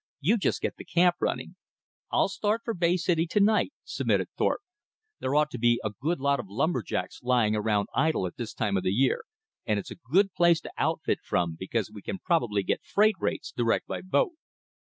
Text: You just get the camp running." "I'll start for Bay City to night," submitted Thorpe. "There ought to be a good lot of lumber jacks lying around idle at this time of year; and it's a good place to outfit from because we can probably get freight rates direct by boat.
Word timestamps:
You 0.19 0.37
just 0.39 0.61
get 0.63 0.77
the 0.77 0.83
camp 0.83 1.17
running." 1.19 1.57
"I'll 2.11 2.27
start 2.27 2.61
for 2.65 2.73
Bay 2.73 2.97
City 2.97 3.27
to 3.27 3.39
night," 3.39 3.71
submitted 3.83 4.29
Thorpe. 4.35 4.61
"There 5.19 5.35
ought 5.35 5.51
to 5.51 5.59
be 5.59 5.79
a 5.83 5.91
good 5.91 6.19
lot 6.19 6.39
of 6.39 6.49
lumber 6.49 6.81
jacks 6.81 7.21
lying 7.21 7.55
around 7.55 7.87
idle 7.93 8.25
at 8.25 8.35
this 8.35 8.55
time 8.55 8.77
of 8.77 8.85
year; 8.87 9.25
and 9.63 9.77
it's 9.77 9.91
a 9.91 9.99
good 10.11 10.33
place 10.33 10.59
to 10.61 10.71
outfit 10.75 11.19
from 11.21 11.53
because 11.53 11.91
we 11.91 12.01
can 12.01 12.17
probably 12.17 12.63
get 12.63 12.83
freight 12.83 13.17
rates 13.19 13.53
direct 13.55 13.85
by 13.85 14.01
boat. 14.01 14.31